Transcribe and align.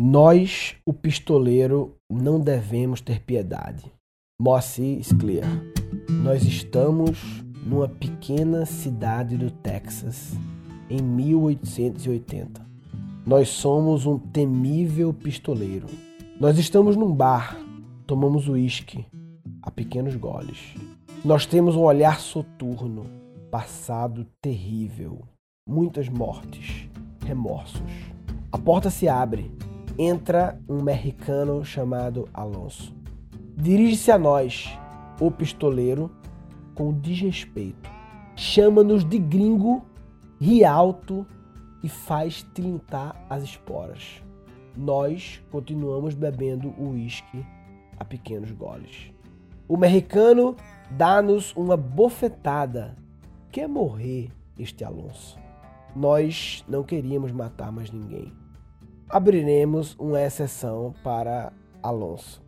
Nós, 0.00 0.76
o 0.86 0.92
pistoleiro, 0.92 1.96
não 2.08 2.38
devemos 2.38 3.00
ter 3.00 3.20
piedade. 3.20 3.92
Moacir 4.40 5.02
Scler. 5.02 5.42
Nós 6.22 6.44
estamos 6.44 7.42
numa 7.66 7.88
pequena 7.88 8.64
cidade 8.64 9.36
do 9.36 9.50
Texas 9.50 10.34
em 10.88 11.02
1880. 11.02 12.64
Nós 13.26 13.48
somos 13.48 14.06
um 14.06 14.16
temível 14.16 15.12
pistoleiro. 15.12 15.88
Nós 16.38 16.58
estamos 16.58 16.94
num 16.94 17.12
bar, 17.12 17.58
tomamos 18.06 18.48
uísque 18.48 19.04
a 19.60 19.68
pequenos 19.68 20.14
goles. 20.14 20.76
Nós 21.24 21.44
temos 21.44 21.74
um 21.74 21.82
olhar 21.82 22.20
soturno, 22.20 23.04
passado 23.50 24.24
terrível, 24.40 25.22
muitas 25.68 26.08
mortes, 26.08 26.88
remorsos. 27.26 27.82
A 28.52 28.56
porta 28.56 28.90
se 28.90 29.08
abre, 29.08 29.50
entra 29.98 30.56
um 30.68 30.80
mexicano 30.80 31.64
chamado 31.64 32.28
Alonso. 32.32 32.94
Dirige-se 33.56 34.12
a 34.12 34.18
nós, 34.18 34.70
o 35.20 35.28
pistoleiro, 35.28 36.08
com 36.72 36.92
desrespeito. 36.92 37.90
Chama-nos 38.36 39.04
de 39.04 39.18
gringo, 39.18 39.84
ri 40.40 40.64
alto 40.64 41.26
e 41.82 41.88
faz 41.88 42.46
tilintar 42.54 43.20
as 43.28 43.42
esporas. 43.42 44.22
Nós 44.76 45.42
continuamos 45.50 46.14
bebendo 46.14 46.68
o 46.78 46.90
uísque 46.90 47.44
a 47.98 48.04
pequenos 48.04 48.52
goles. 48.52 49.10
O 49.66 49.76
mexicano 49.76 50.54
dá-nos 50.92 51.52
uma 51.56 51.76
bofetada. 51.76 52.96
Quer 53.50 53.68
morrer 53.68 54.30
este 54.56 54.84
Alonso? 54.84 55.36
Nós 55.96 56.64
não 56.68 56.84
queríamos 56.84 57.32
matar 57.32 57.72
mais 57.72 57.90
ninguém. 57.90 58.32
Abriremos 59.10 59.96
uma 59.98 60.20
exceção 60.20 60.94
para 61.02 61.50
Alonso, 61.82 62.42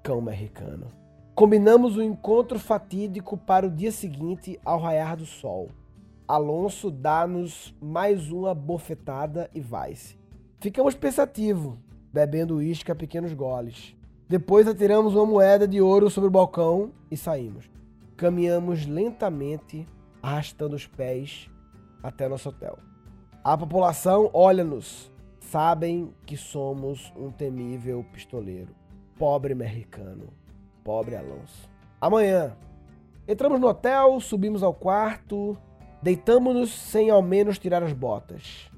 cão 0.00 0.20
mexicano. 0.20 0.86
Combinamos 1.34 1.96
o 1.96 2.00
um 2.00 2.04
encontro 2.04 2.56
fatídico 2.56 3.36
para 3.36 3.66
o 3.66 3.70
dia 3.70 3.90
seguinte 3.90 4.56
ao 4.64 4.78
raiar 4.78 5.16
do 5.16 5.26
sol. 5.26 5.70
Alonso 6.28 6.88
dá-nos 6.88 7.74
mais 7.82 8.30
uma 8.30 8.54
bofetada 8.54 9.50
e 9.52 9.60
vai-se. 9.60 10.16
Ficamos 10.60 10.94
pensativos, 10.94 11.74
bebendo 12.12 12.58
uísque 12.58 12.92
a 12.92 12.94
pequenos 12.94 13.32
goles. 13.32 13.96
Depois 14.28 14.68
atiramos 14.68 15.16
uma 15.16 15.26
moeda 15.26 15.66
de 15.66 15.80
ouro 15.80 16.08
sobre 16.08 16.28
o 16.28 16.32
balcão 16.32 16.92
e 17.10 17.16
saímos. 17.16 17.68
Caminhamos 18.16 18.86
lentamente, 18.86 19.84
arrastando 20.22 20.76
os 20.76 20.86
pés 20.86 21.50
até 22.00 22.28
nosso 22.28 22.50
hotel. 22.50 22.78
A 23.42 23.58
população 23.58 24.30
olha-nos, 24.32 25.12
sabem 25.54 26.12
que 26.26 26.36
somos 26.36 27.12
um 27.16 27.30
temível 27.30 28.04
pistoleiro. 28.12 28.74
Pobre 29.16 29.54
mexicano, 29.54 30.32
pobre 30.82 31.14
Alonso. 31.14 31.70
Amanhã, 32.00 32.56
entramos 33.28 33.60
no 33.60 33.68
hotel, 33.68 34.18
subimos 34.18 34.64
ao 34.64 34.74
quarto, 34.74 35.56
deitamos-nos 36.02 36.72
sem 36.72 37.08
ao 37.08 37.22
menos 37.22 37.56
tirar 37.56 37.84
as 37.84 37.92
botas. 37.92 38.68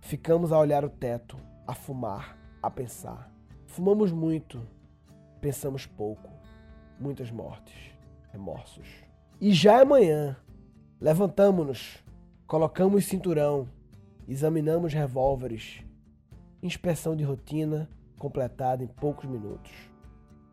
Ficamos 0.00 0.50
a 0.50 0.58
olhar 0.58 0.84
o 0.84 0.88
teto, 0.88 1.36
a 1.68 1.72
fumar, 1.72 2.36
a 2.60 2.68
pensar. 2.68 3.30
Fumamos 3.68 4.10
muito, 4.10 4.60
pensamos 5.40 5.86
pouco, 5.86 6.28
muitas 6.98 7.30
mortes, 7.30 7.92
remorsos. 8.32 8.88
E 9.40 9.52
já 9.52 9.80
é 9.80 9.84
manhã. 9.84 10.36
Levantamos-nos, 11.00 12.02
colocamos 12.44 13.04
cinturão, 13.04 13.68
examinamos 14.26 14.92
revólveres. 14.92 15.84
Inspeção 16.64 17.14
de 17.14 17.22
rotina 17.22 17.90
completada 18.18 18.82
em 18.82 18.86
poucos 18.86 19.28
minutos. 19.28 19.70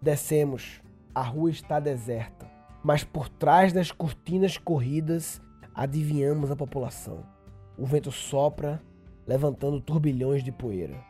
Descemos. 0.01 0.81
A 1.15 1.21
rua 1.21 1.49
está 1.49 1.79
deserta, 1.79 2.51
mas 2.83 3.01
por 3.01 3.29
trás 3.29 3.71
das 3.71 3.91
cortinas 3.91 4.57
corridas 4.57 5.41
adivinhamos 5.73 6.51
a 6.51 6.55
população. 6.55 7.25
O 7.77 7.85
vento 7.85 8.11
sopra, 8.11 8.81
levantando 9.25 9.79
turbilhões 9.79 10.44
de 10.44 10.51
poeira. 10.51 11.01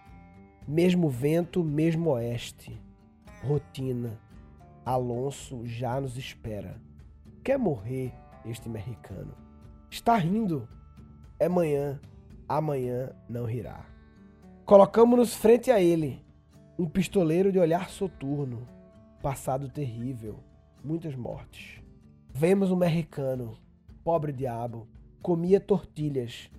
Mesmo 0.68 1.10
vento, 1.10 1.64
mesmo 1.64 2.12
oeste 2.12 2.80
rotina. 3.44 4.20
Alonso 4.86 5.66
já 5.66 6.00
nos 6.00 6.16
espera. 6.16 6.80
Quer 7.44 7.58
morrer 7.58 8.14
este 8.46 8.70
mexicano? 8.70 9.34
Está 9.90 10.16
rindo. 10.16 10.70
É 11.40 11.50
manhã, 11.50 12.00
amanhã 12.48 13.12
não 13.28 13.46
rirá. 13.46 13.84
Colocamos-nos 14.66 15.34
frente 15.34 15.70
a 15.72 15.82
ele, 15.82 16.24
um 16.78 16.88
pistoleiro 16.88 17.52
de 17.52 17.60
olhar 17.60 17.90
soturno, 17.90 18.68
passado 19.22 19.68
terrível, 19.68 20.40
muitas 20.84 21.16
mortes. 21.16 21.82
Vemos 22.34 22.72
um 22.72 22.76
mexicano, 22.76 23.58
pobre 24.04 24.32
diabo, 24.32 24.88
comia 25.22 25.60
tortilhas, 25.60 26.50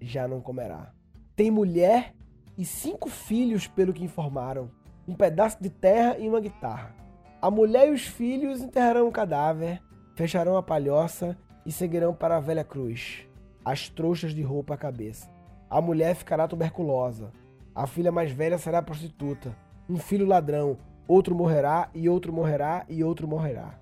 já 0.00 0.28
não 0.28 0.40
comerá. 0.40 0.92
Tem 1.34 1.50
mulher 1.50 2.14
e 2.58 2.64
cinco 2.64 3.08
filhos, 3.08 3.66
pelo 3.66 3.92
que 3.92 4.04
informaram 4.04 4.70
um 5.06 5.14
pedaço 5.14 5.62
de 5.62 5.70
terra 5.70 6.18
e 6.18 6.28
uma 6.28 6.40
guitarra. 6.40 6.94
A 7.40 7.50
mulher 7.50 7.88
e 7.88 7.92
os 7.92 8.06
filhos 8.06 8.60
enterrarão 8.60 9.08
o 9.08 9.12
cadáver, 9.12 9.80
fecharão 10.14 10.56
a 10.56 10.62
palhoça 10.62 11.38
e 11.64 11.72
seguirão 11.72 12.12
para 12.12 12.36
a 12.36 12.40
velha 12.40 12.64
cruz, 12.64 13.26
as 13.64 13.88
trouxas 13.88 14.34
de 14.34 14.42
roupa 14.42 14.74
à 14.74 14.76
cabeça. 14.76 15.30
A 15.70 15.80
mulher 15.80 16.14
ficará 16.14 16.46
tuberculosa, 16.46 17.32
a 17.74 17.86
filha 17.86 18.12
mais 18.12 18.30
velha 18.30 18.58
será 18.58 18.82
prostituta, 18.82 19.56
um 19.88 19.96
filho 19.96 20.26
ladrão, 20.26 20.76
outro 21.08 21.34
morrerá 21.34 21.88
e 21.94 22.08
outro 22.08 22.32
morrerá 22.32 22.84
e 22.88 23.02
outro 23.02 23.26
morrerá. 23.26 23.78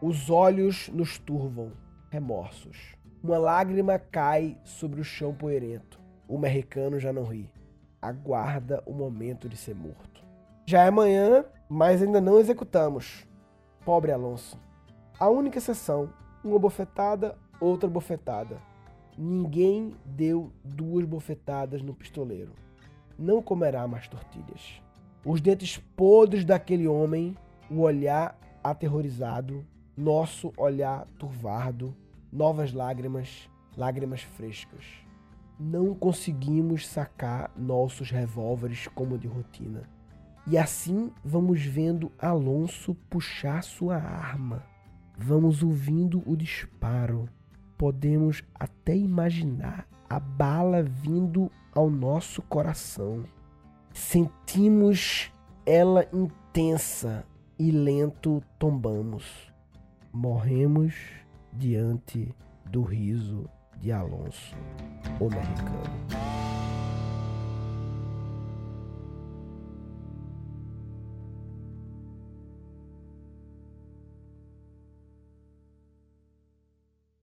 Os 0.00 0.30
olhos 0.30 0.88
nos 0.88 1.18
turvam, 1.18 1.72
remorsos. 2.10 2.94
Uma 3.22 3.38
lágrima 3.38 3.98
cai 3.98 4.56
sobre 4.62 5.00
o 5.00 5.04
chão 5.04 5.34
poeirento. 5.34 5.98
O 6.28 6.38
mexicano 6.38 7.00
já 7.00 7.12
não 7.12 7.24
ri. 7.24 7.50
Aguarda 8.00 8.82
o 8.86 8.92
momento 8.92 9.48
de 9.48 9.56
ser 9.56 9.74
morto. 9.74 10.22
Já 10.66 10.84
é 10.84 10.90
manhã, 10.90 11.44
mas 11.68 12.02
ainda 12.02 12.20
não 12.20 12.38
executamos. 12.38 13.26
Pobre 13.84 14.12
Alonso. 14.12 14.60
A 15.18 15.28
única 15.28 15.58
exceção, 15.58 16.10
uma 16.44 16.58
bofetada, 16.58 17.36
outra 17.60 17.88
bofetada. 17.88 18.58
Ninguém 19.16 19.94
deu 20.04 20.52
duas 20.62 21.04
bofetadas 21.04 21.82
no 21.82 21.94
pistoleiro. 21.94 22.52
Não 23.18 23.42
comerá 23.42 23.86
mais 23.86 24.08
tortilhas. 24.08 24.82
Os 25.24 25.40
dentes 25.40 25.78
podres 25.96 26.44
daquele 26.44 26.86
homem, 26.86 27.36
o 27.70 27.80
olhar 27.80 28.38
aterrorizado, 28.62 29.64
nosso 29.96 30.52
olhar 30.56 31.06
turvado, 31.18 31.94
novas 32.32 32.72
lágrimas, 32.72 33.48
lágrimas 33.76 34.22
frescas. 34.22 34.84
Não 35.58 35.94
conseguimos 35.94 36.86
sacar 36.86 37.50
nossos 37.56 38.10
revólveres 38.10 38.88
como 38.88 39.16
de 39.16 39.28
rotina 39.28 39.88
e 40.46 40.58
assim 40.58 41.10
vamos 41.24 41.64
vendo 41.64 42.12
Alonso 42.18 42.94
puxar 43.08 43.62
sua 43.62 43.96
arma. 43.96 44.62
Vamos 45.16 45.62
ouvindo 45.62 46.22
o 46.26 46.36
disparo. 46.36 47.28
Podemos 47.78 48.44
até 48.54 48.94
imaginar 48.94 49.88
a 50.14 50.20
bala 50.20 50.80
vindo 50.80 51.50
ao 51.74 51.90
nosso 51.90 52.40
coração. 52.42 53.24
Sentimos 53.92 55.32
ela 55.66 56.06
intensa 56.12 57.24
e 57.58 57.72
lento 57.72 58.40
tombamos. 58.56 59.52
Morremos 60.12 60.94
diante 61.52 62.32
do 62.66 62.82
riso 62.82 63.50
de 63.80 63.90
Alonso, 63.90 64.54
o 65.18 65.26
americano. 65.26 66.43